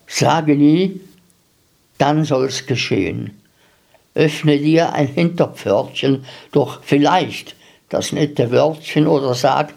Sage 0.08 0.56
nie, 0.56 1.00
dann 1.98 2.26
soll's 2.26 2.66
geschehen. 2.66 3.40
Öffne 4.16 4.58
dir 4.58 4.94
ein 4.94 5.08
Hinterpförtchen, 5.08 6.26
doch 6.52 6.84
vielleicht 6.84 7.56
das 7.90 8.12
nette 8.12 8.52
Wörtchen 8.52 9.08
oder 9.08 9.34
sag, 9.34 9.74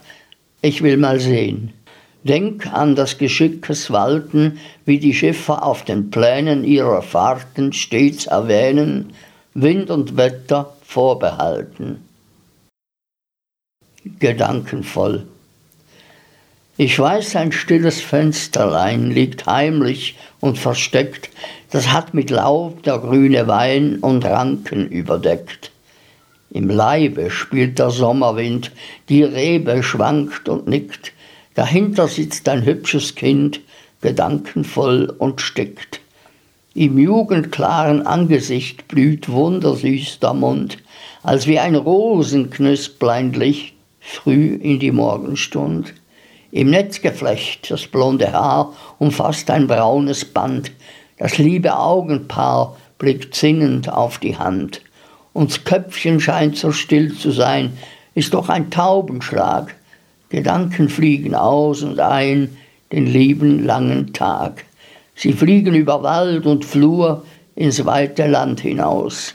ich 0.61 0.83
will 0.83 0.97
mal 0.97 1.21
sehen. 1.21 1.73
Denk 2.27 2.67
an 2.73 2.97
das 2.97 3.19
Geschickes 3.19 3.93
Walten, 3.93 4.59
wie 4.85 4.99
die 4.99 5.15
Schiffer 5.15 5.63
auf 5.63 5.85
den 5.85 6.11
Plänen 6.11 6.65
ihrer 6.65 7.03
Fahrten 7.03 7.73
stets 7.73 8.27
erwähnen, 8.27 9.13
Wind 9.55 9.91
und 9.91 10.17
Wetter 10.17 10.75
vorbehalten. 10.83 12.03
Gedankenvoll. 14.19 15.29
Ich 16.77 16.99
weiß, 16.99 17.37
ein 17.37 17.53
stilles 17.53 18.01
Fensterlein 18.01 19.13
liegt 19.13 19.47
heimlich 19.47 20.19
und 20.41 20.59
versteckt, 20.59 21.31
das 21.71 21.93
hat 21.93 22.13
mit 22.13 22.31
Laub 22.31 22.83
der 22.83 22.99
grüne 22.99 23.47
Wein 23.47 23.99
und 24.01 24.25
Ranken 24.25 24.89
überdeckt. 24.89 25.71
Im 26.51 26.71
Leibe 26.71 27.31
spielt 27.31 27.79
der 27.79 27.91
Sommerwind, 27.91 28.73
die 29.09 29.23
Rebe 29.23 29.85
schwankt 29.85 30.49
und 30.49 30.67
nickt, 30.67 31.13
Dahinter 31.57 32.07
sitzt 32.07 32.51
ein 32.51 32.67
hübsches 32.67 33.15
Kind, 33.15 33.61
gedankenvoll 34.03 35.13
und 35.19 35.41
stickt. 35.41 36.01
Im 36.75 36.99
jugendklaren 36.99 38.07
Angesicht 38.07 38.87
blüht 38.89 39.31
wundersüß 39.31 40.19
der 40.21 40.35
Mund, 40.35 40.77
als 41.23 41.47
wie 41.47 41.59
ein 41.59 41.75
Rosenknüsplein 41.75 43.33
Licht 43.33 43.75
früh 44.01 44.55
in 44.55 44.81
die 44.81 44.93
Morgenstund. 44.93 45.95
Im 46.51 46.69
Netzgeflecht 46.69 47.71
das 47.71 47.87
blonde 47.87 48.31
Haar 48.33 48.75
umfasst 48.99 49.51
ein 49.51 49.67
braunes 49.67 50.27
Band, 50.27 50.73
das 51.17 51.39
liebe 51.39 51.79
Augenpaar 51.79 52.77
blickt 52.99 53.35
sinnend 53.35 53.91
auf 53.91 54.19
die 54.19 54.37
Hand. 54.37 54.83
Uns 55.33 55.65
Köpfchen 55.65 56.21
scheint 56.21 56.59
so 56.59 56.71
still 56.71 57.15
zu 57.15 57.31
sein, 57.31 57.79
ist 58.15 58.35
doch 58.35 58.51
ein 58.51 58.71
Taubenschlag, 58.71 59.75
Gedanken 60.29 60.89
fliegen 60.89 61.35
aus 61.35 61.83
und 61.83 62.01
ein 62.01 62.57
den 62.93 63.07
lieben 63.07 63.65
langen 63.65 64.13
Tag. 64.13 64.65
Sie 65.15 65.33
fliegen 65.33 65.75
über 65.75 66.03
Wald 66.03 66.47
und 66.47 66.65
Flur 66.65 67.25
ins 67.55 67.85
weite 67.85 68.27
Land 68.27 68.61
hinaus. 68.61 69.35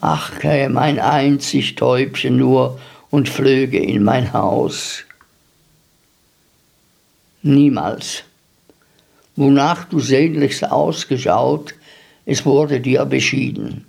Ach, 0.00 0.38
käme 0.38 0.80
ein 0.80 0.98
einzig 0.98 1.74
Täubchen 1.74 2.36
nur 2.36 2.80
und 3.10 3.28
flöge 3.28 3.78
in 3.78 4.02
mein 4.02 4.32
Haus. 4.32 5.04
Niemals. 7.42 8.24
Wonach 9.36 9.84
du 9.84 10.00
sehnlichst 10.00 10.70
ausgeschaut, 10.70 11.74
es 12.26 12.44
wurde 12.44 12.80
dir 12.80 13.04
beschieden. 13.04 13.84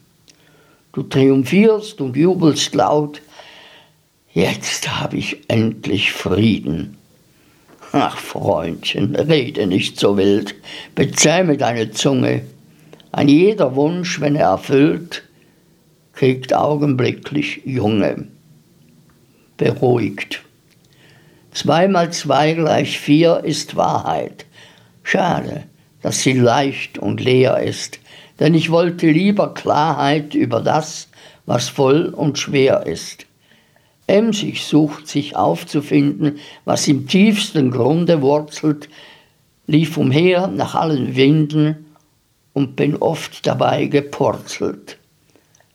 Du 0.94 1.03
triumphierst 1.03 2.01
und 2.01 2.15
jubelst 2.15 2.75
laut, 2.75 3.22
Jetzt 4.34 4.90
habe 4.90 5.18
ich 5.18 5.50
endlich 5.50 6.14
Frieden. 6.14 6.98
Ach, 7.92 8.18
Freundchen, 8.18 9.14
rede 9.14 9.68
nicht 9.68 10.00
so 10.00 10.16
wild, 10.16 10.56
bezähme 10.96 11.58
deine 11.58 11.92
Zunge. 11.92 12.44
Ein 13.12 13.28
jeder 13.28 13.76
Wunsch, 13.76 14.22
wenn 14.22 14.38
er 14.38 14.48
erfüllt, 14.48 15.24
kriegt 16.14 16.54
augenblicklich 16.54 17.64
Junge. 17.66 18.28
Beruhigt. 19.58 20.42
Zwei 21.52 21.90
mal 21.90 22.14
zwei 22.14 22.54
gleich 22.54 22.98
vier 22.98 23.42
ist 23.44 23.76
Wahrheit. 23.76 24.46
Schade, 25.04 25.64
dass 26.02 26.22
sie 26.22 26.34
leicht 26.34 26.98
und 26.98 27.20
leer 27.20 27.60
ist, 27.60 28.00
denn 28.40 28.54
ich 28.54 28.72
wollte 28.72 29.08
lieber 29.08 29.54
Klarheit 29.54 30.36
über 30.36 30.62
das, 30.62 31.10
was 31.46 31.68
voll 31.68 32.06
und 32.06 32.40
schwer 32.40 32.86
ist. 32.88 33.26
Emsig 34.12 34.63
sucht 34.63 35.08
sich 35.08 35.38
aufzufinden, 35.38 36.39
was 36.65 36.88
im 36.88 37.08
tiefsten 37.08 37.72
Grunde 37.72 38.22
wurzelt, 38.22 38.89
lief 39.68 39.96
umher 39.96 40.48
nach 40.48 40.75
allen 40.75 41.15
Winden 41.15 41.86
und 42.51 42.75
bin 42.75 42.98
oft 42.98 43.48
dabei 43.48 43.86
gepurzelt. 43.86 44.98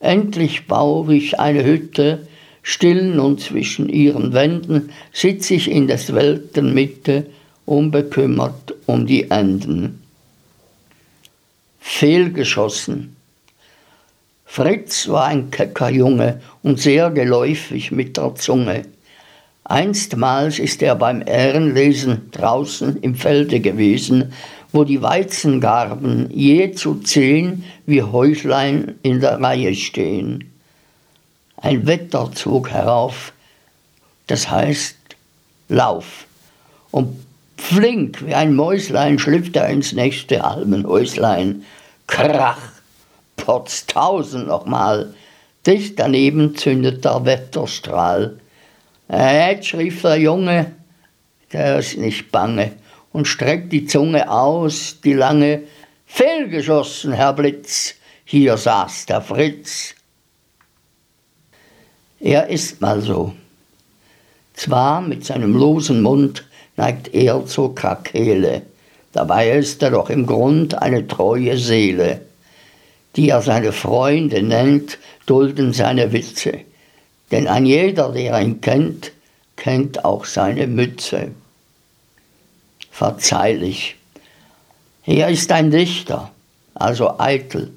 Endlich 0.01 0.67
baue 0.67 1.15
ich 1.15 1.41
eine 1.41 1.65
Hütte, 1.65 2.29
still 2.63 3.15
nun 3.15 3.39
zwischen 3.39 3.89
ihren 3.89 4.35
Wänden 4.35 4.91
sitz 5.13 5.51
ich 5.51 5.71
in 5.71 5.87
des 5.87 6.13
Welten 6.13 6.75
Mitte, 6.75 7.27
unbekümmert 7.65 8.75
um 8.85 9.07
die 9.07 9.31
Enden. 9.31 10.03
Fehlgeschossen. 11.81 13.16
Fritz 14.47 15.09
war 15.09 15.27
ein 15.27 15.51
kecker 15.51 15.91
Junge 15.91 16.41
und 16.63 16.81
sehr 16.81 17.11
geläufig 17.11 17.91
mit 17.91 18.17
der 18.17 18.35
Zunge. 18.37 18.85
Einstmals 19.65 20.61
ist 20.61 20.81
er 20.81 20.95
beim 20.95 21.23
Ehrenlesen 21.27 22.31
draußen 22.31 23.03
im 23.03 23.17
Felde 23.17 23.61
gewesen, 23.61 24.33
wo 24.73 24.85
die 24.85 25.03
Weizengarben 25.03 26.31
je 26.31 26.73
zu 26.73 26.95
zehn 27.01 27.65
wie 27.85 28.03
Häuslein 28.03 28.95
in 29.03 29.21
der 29.21 29.41
Reihe 29.41 29.75
stehen. 29.75 30.53
Ein 31.57 31.87
Wetter 31.87 32.31
zog 32.33 32.71
herauf, 32.71 33.33
das 34.29 34.51
heißt 34.51 34.97
Lauf, 35.69 36.27
und 36.93 37.19
flink 37.57 38.25
wie 38.25 38.35
ein 38.35 38.55
Mäuslein 38.55 39.19
schlüpft 39.19 39.57
er 39.57 39.69
ins 39.69 39.93
nächste 39.93 40.45
Almenhäuslein. 40.45 41.65
Krach! 42.07 42.76
Potztausend 43.47 44.49
nochmal. 44.49 45.15
Dicht 45.65 46.01
daneben 46.01 46.57
zündet 46.57 47.05
der 47.05 47.25
Wetterstrahl. 47.25 48.41
Jetzt 49.09 49.73
rief 49.73 50.03
der 50.03 50.17
Junge, 50.17 50.73
der 51.53 51.79
ist 51.79 51.97
nicht 51.97 52.33
bange, 52.33 52.73
und 53.13 53.29
streckt 53.29 53.73
die 53.73 53.87
Zunge 53.87 54.29
aus, 54.29 54.97
die 55.05 55.13
lange, 55.13 55.63
fehlgeschossen, 56.07 57.13
Herr 57.13 57.35
Blitz, 57.35 57.95
hier 58.25 58.57
saß 58.57 59.07
der 59.07 59.21
Fritz. 59.21 59.95
Er 62.19 62.49
ist 62.49 62.81
mal 62.81 63.01
so. 63.01 63.33
Zwar 64.55 65.01
mit 65.01 65.25
seinem 65.25 65.55
losen 65.55 66.03
Mund 66.03 66.45
neigt 66.77 67.15
er 67.15 67.47
zur 67.47 67.77
Krakele, 67.77 68.63
dabei 69.13 69.53
ist 69.53 69.81
er 69.85 69.93
doch 69.93 70.11
im 70.11 70.27
Grund 70.27 70.83
eine 70.83 71.07
treue 71.07 71.57
Seele 71.57 72.26
die 73.17 73.31
er 73.31 73.43
seine 73.43 73.73
Freunde 73.73 74.43
nennt, 74.43 74.99
dulden 75.27 75.73
seine 75.73 76.13
Witze. 76.13 76.61
Denn 77.31 77.49
ein 77.49 77.67
jeder, 77.67 78.13
der 78.13 78.41
ihn 78.41 78.61
kennt, 78.61 79.13
kennt 79.57 80.05
auch 80.05 80.25
seine 80.25 80.67
Mütze. 80.67 81.33
Verzeihlich. 82.91 83.97
Er 85.07 85.29
ist 85.29 85.51
ein 85.53 85.71
Dichter, 85.71 86.31
also 86.75 87.19
eitel, 87.19 87.73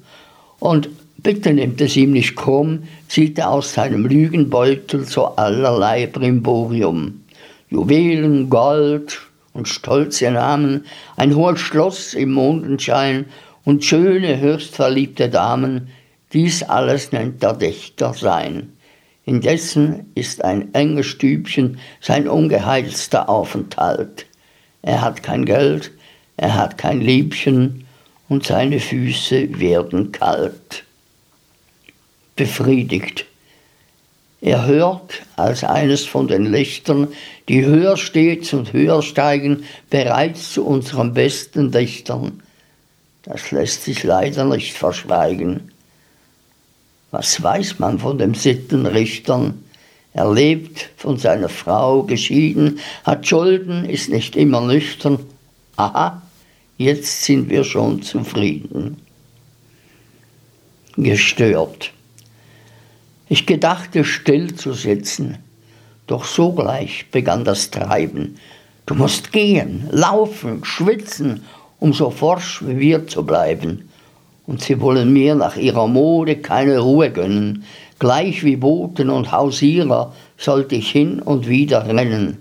und 0.58 0.88
bitte 1.18 1.52
nimmt 1.52 1.80
es 1.80 1.96
ihm 1.96 2.12
nicht 2.12 2.36
krumm, 2.36 2.84
zieht 3.08 3.38
er 3.38 3.50
aus 3.50 3.72
seinem 3.72 4.06
Lügenbeutel 4.06 5.04
so 5.04 5.26
allerlei 5.36 6.06
Brimborium. 6.06 7.22
Juwelen, 7.70 8.50
Gold 8.50 9.20
und 9.52 9.68
stolze 9.68 10.30
Namen, 10.30 10.84
ein 11.16 11.34
hohes 11.34 11.60
Schloss 11.60 12.14
im 12.14 12.32
Mondenschein 12.32 13.26
und 13.64 13.84
schöne, 13.84 14.40
höchst 14.40 14.74
verliebte 14.74 15.28
Damen, 15.28 15.88
dies 16.32 16.62
alles 16.62 17.12
nennt 17.12 17.42
der 17.42 17.54
Dichter 17.54 18.14
sein. 18.14 18.72
Indessen 19.24 20.10
ist 20.14 20.44
ein 20.44 20.74
enges 20.74 21.06
Stübchen 21.06 21.78
sein 22.00 22.28
ungeheilster 22.28 23.28
Aufenthalt. 23.28 24.26
Er 24.82 25.02
hat 25.02 25.22
kein 25.22 25.44
Geld, 25.44 25.92
er 26.36 26.54
hat 26.54 26.78
kein 26.78 27.00
Liebchen 27.00 27.86
und 28.28 28.46
seine 28.46 28.80
Füße 28.80 29.58
werden 29.58 30.12
kalt. 30.12 30.84
Befriedigt. 32.36 33.26
Er 34.40 34.66
hört 34.66 35.20
als 35.36 35.64
eines 35.64 36.06
von 36.06 36.26
den 36.26 36.46
Lichtern, 36.46 37.08
die 37.48 37.64
höher 37.64 37.98
stets 37.98 38.54
und 38.54 38.72
höher 38.72 39.02
steigen, 39.02 39.64
bereits 39.90 40.52
zu 40.54 40.64
unseren 40.64 41.12
besten 41.12 41.70
Dichtern, 41.70 42.42
das 43.22 43.50
lässt 43.50 43.84
sich 43.84 44.02
leider 44.02 44.44
nicht 44.44 44.76
verschweigen. 44.76 45.72
Was 47.10 47.42
weiß 47.42 47.78
man 47.78 47.98
von 47.98 48.18
dem 48.18 48.34
Sittenrichtern? 48.34 49.64
Er 50.12 50.32
lebt 50.32 50.90
von 50.96 51.18
seiner 51.18 51.48
Frau 51.48 52.02
geschieden, 52.02 52.80
hat 53.04 53.26
Schulden, 53.26 53.84
ist 53.84 54.08
nicht 54.08 54.36
immer 54.36 54.60
nüchtern. 54.60 55.18
Aha, 55.76 56.22
jetzt 56.78 57.24
sind 57.24 57.48
wir 57.50 57.64
schon 57.64 58.02
zufrieden. 58.02 58.96
Gestört. 60.96 61.92
Ich 63.28 63.46
gedachte 63.46 64.04
still 64.04 64.54
zu 64.56 64.72
sitzen, 64.72 65.38
doch 66.08 66.24
sogleich 66.24 67.06
begann 67.12 67.44
das 67.44 67.70
Treiben. 67.70 68.36
Du 68.86 68.96
musst 68.96 69.30
gehen, 69.30 69.86
laufen, 69.92 70.64
schwitzen 70.64 71.44
um 71.80 71.92
so 71.92 72.10
forsch 72.10 72.62
wie 72.64 72.78
wir 72.78 73.06
zu 73.06 73.24
bleiben. 73.24 73.88
Und 74.46 74.62
sie 74.62 74.80
wollen 74.80 75.12
mir 75.12 75.34
nach 75.34 75.56
ihrer 75.56 75.86
Mode 75.86 76.36
keine 76.36 76.78
Ruhe 76.78 77.10
gönnen. 77.10 77.64
Gleich 77.98 78.44
wie 78.44 78.56
Boten 78.56 79.10
und 79.10 79.32
Hausierer 79.32 80.12
sollte 80.36 80.76
ich 80.76 80.90
hin 80.90 81.20
und 81.20 81.48
wieder 81.48 81.86
rennen. 81.86 82.38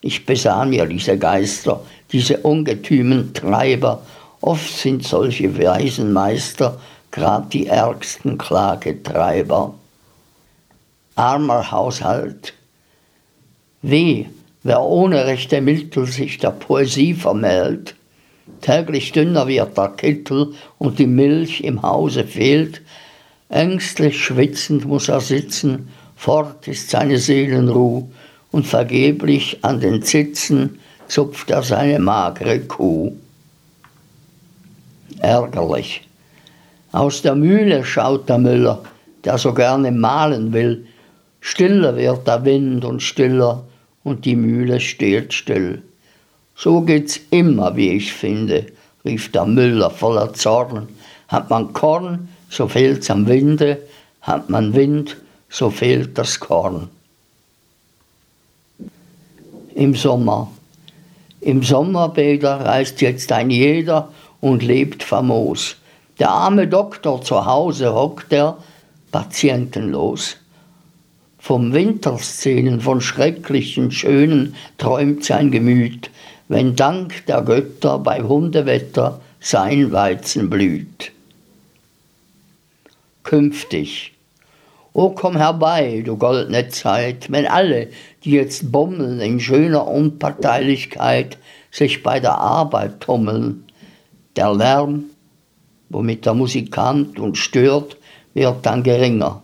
Ich 0.00 0.26
besah 0.26 0.64
mir 0.64 0.86
diese 0.86 1.18
Geister, 1.18 1.80
diese 2.12 2.38
ungetümen 2.38 3.32
Treiber. 3.32 4.02
Oft 4.40 4.76
sind 4.76 5.04
solche 5.04 5.58
weisen 5.58 6.12
Meister 6.12 6.78
grad 7.10 7.52
die 7.52 7.68
ärgsten 7.68 8.36
Klagetreiber. 8.38 9.74
Armer 11.14 11.70
Haushalt. 11.70 12.54
Weh, 13.82 14.26
wer 14.64 14.82
ohne 14.82 15.26
rechte 15.26 15.60
Mittel 15.60 16.06
sich 16.06 16.38
der 16.38 16.50
Poesie 16.50 17.14
vermählt. 17.14 17.94
Täglich 18.60 19.12
dünner 19.12 19.46
wird 19.46 19.76
der 19.76 19.88
Kittel 19.88 20.54
und 20.78 20.98
die 20.98 21.06
Milch 21.06 21.62
im 21.62 21.82
Hause 21.82 22.24
fehlt. 22.24 22.82
Ängstlich 23.48 24.22
schwitzend 24.22 24.84
muss 24.86 25.08
er 25.08 25.20
sitzen, 25.20 25.88
fort 26.16 26.66
ist 26.68 26.90
seine 26.90 27.18
Seelenruh 27.18 28.08
und 28.50 28.66
vergeblich 28.66 29.58
an 29.62 29.80
den 29.80 30.02
Zitzen 30.02 30.78
zupft 31.08 31.50
er 31.50 31.62
seine 31.62 31.98
magere 31.98 32.60
Kuh. 32.60 33.12
Ärgerlich. 35.20 36.06
Aus 36.92 37.22
der 37.22 37.34
Mühle 37.34 37.84
schaut 37.84 38.28
der 38.28 38.38
Müller, 38.38 38.82
der 39.24 39.38
so 39.38 39.52
gerne 39.54 39.90
malen 39.90 40.52
will. 40.52 40.86
Stiller 41.40 41.96
wird 41.96 42.26
der 42.26 42.44
Wind 42.44 42.84
und 42.84 43.02
stiller, 43.02 43.64
und 44.02 44.24
die 44.26 44.36
Mühle 44.36 44.80
steht 44.80 45.32
still. 45.32 45.82
So 46.56 46.80
geht's 46.82 47.20
immer, 47.30 47.76
wie 47.76 47.90
ich 47.90 48.12
finde, 48.12 48.66
rief 49.04 49.30
der 49.32 49.44
Müller 49.44 49.90
voller 49.90 50.32
Zorn. 50.34 50.88
Hat 51.28 51.50
man 51.50 51.72
Korn, 51.72 52.28
so 52.48 52.68
fehlt's 52.68 53.10
am 53.10 53.26
Winde, 53.26 53.78
hat 54.22 54.50
man 54.50 54.74
Wind, 54.74 55.16
so 55.48 55.70
fehlt 55.70 56.16
das 56.16 56.38
Korn. 56.40 56.88
Im 59.74 59.94
Sommer. 59.94 60.50
Im 61.40 61.62
Sommerbäder 61.62 62.60
reist 62.60 63.00
jetzt 63.00 63.30
ein 63.32 63.50
jeder 63.50 64.08
und 64.40 64.62
lebt 64.62 65.02
famos. 65.02 65.76
Der 66.18 66.30
arme 66.30 66.68
Doktor 66.68 67.22
zu 67.22 67.44
Hause 67.44 67.92
hockt 67.94 68.32
er 68.32 68.58
patientenlos. 69.10 70.36
Vom 71.38 71.74
Winterszenen, 71.74 72.80
von 72.80 73.00
schrecklichen 73.00 73.90
Schönen 73.90 74.54
träumt 74.78 75.24
sein 75.24 75.50
Gemüt, 75.50 76.10
wenn 76.48 76.76
dank 76.76 77.26
der 77.26 77.42
Götter 77.42 77.98
bei 77.98 78.22
Hundewetter 78.22 79.20
sein 79.40 79.92
Weizen 79.92 80.50
blüht. 80.50 81.12
Künftig. 83.22 84.12
O 84.92 85.10
komm 85.10 85.36
herbei, 85.36 86.02
du 86.04 86.16
goldne 86.16 86.68
Zeit, 86.68 87.30
wenn 87.32 87.46
alle, 87.46 87.88
die 88.22 88.32
jetzt 88.32 88.70
bommeln 88.70 89.20
in 89.20 89.40
schöner 89.40 89.88
Unparteilichkeit, 89.88 91.38
sich 91.70 92.02
bei 92.02 92.20
der 92.20 92.38
Arbeit 92.38 93.00
tummeln. 93.00 93.64
Der 94.36 94.54
Lärm, 94.54 95.06
womit 95.88 96.26
der 96.26 96.34
Musikant 96.34 97.18
uns 97.18 97.38
stört, 97.38 97.96
wird 98.34 98.64
dann 98.64 98.82
geringer. 98.82 99.42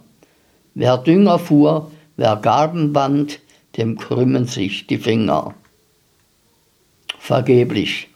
Wer 0.75 0.99
Dünger 0.99 1.39
fuhr, 1.39 1.91
wer 2.17 2.37
Garben 2.37 2.93
band, 2.93 3.41
dem 3.77 3.99
krümmen 3.99 4.47
sich 4.47 4.87
die 4.87 4.99
Finger. 4.99 5.55
Vergeblich. 7.21 8.09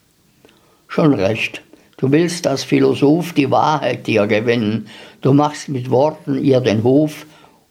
Schon 0.88 1.14
recht. 1.14 1.62
Du 1.98 2.10
willst 2.10 2.46
als 2.46 2.64
Philosoph 2.64 3.34
die 3.34 3.50
Wahrheit 3.50 4.06
dir 4.06 4.26
gewinnen. 4.26 4.88
Du 5.20 5.32
machst 5.34 5.68
mit 5.68 5.90
Worten 5.90 6.42
ihr 6.42 6.60
den 6.60 6.82
Hof, 6.82 7.26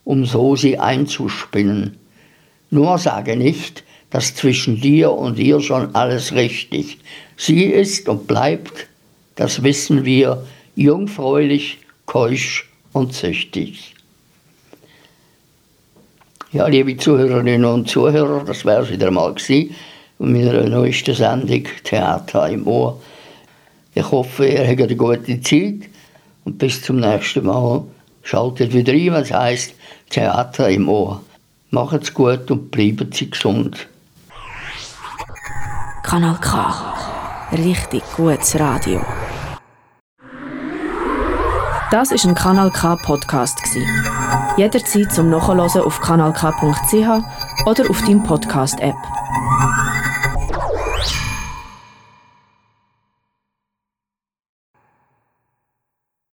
um 0.06 0.26
so 0.26 0.56
sie 0.56 0.78
einzuspinnen. 0.78 1.98
Nur 2.70 2.98
sage 2.98 3.36
nicht, 3.36 3.84
dass 4.12 4.36
zwischen 4.36 4.80
dir 4.80 5.12
und 5.12 5.40
ihr 5.40 5.60
schon 5.60 5.96
alles 5.96 6.34
richtig. 6.34 7.00
Sie 7.36 7.64
ist 7.64 8.08
und 8.08 8.28
bleibt, 8.28 8.88
das 9.36 9.64
wissen 9.64 10.06
wir, 10.06 10.46
jungfräulich, 10.76 11.80
keusch 12.06 12.70
und 12.94 13.14
züchtig. 13.14 13.96
Ja, 16.52 16.68
liebe 16.68 16.96
Zuhörerinnen 16.96 17.66
und 17.66 17.90
Zuhörer, 17.90 18.44
das 18.46 18.64
wäre 18.66 18.84
es 18.84 18.92
wieder 18.92 19.10
mal 19.10 19.34
gewesen 19.34 19.76
meiner 20.32 20.70
neuesten 20.70 21.16
Sendung 21.16 21.64
Theater 21.84 22.50
im 22.50 22.68
Ohr. 22.68 23.02
Ich 23.94 24.10
hoffe, 24.10 24.48
ihr 24.48 24.68
habt 24.68 24.82
eine 24.82 24.96
gute 24.96 25.42
Zeit 25.42 25.90
und 26.46 26.58
bis 26.58 26.82
zum 26.82 27.00
nächsten 27.00 27.46
Mal. 27.46 27.84
Schaltet 28.24 28.74
wieder 28.74 28.94
ein, 28.94 29.12
was 29.12 29.32
heisst 29.32 29.74
Theater 30.10 30.70
im 30.70 30.88
Ohr. 30.88 31.22
Macht's 31.72 32.14
gut 32.14 32.50
und 32.52 32.72
bleiben 32.72 33.12
Sie 33.12 33.30
gesund. 33.30 33.88
Kanal 36.04 36.38
K. 36.40 36.94
Richtig 37.52 38.04
gutes 38.16 38.60
Radio. 38.60 39.02
Das 41.92 42.12
ist 42.12 42.26
ein 42.26 42.34
Kanal 42.34 42.72
K 42.72 42.96
Podcast 42.96 43.60
Jederzeit 44.58 45.12
zum 45.12 45.30
Nachhören 45.30 45.60
auf 45.82 46.00
kanalk.ch 46.00 47.66
oder 47.66 47.90
auf 47.90 48.02
deinem 48.02 48.24
Podcast 48.24 48.80
App. 48.80 48.96